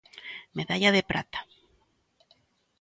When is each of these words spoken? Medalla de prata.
Medalla 0.57 0.89
de 0.95 1.03
prata. 1.09 1.39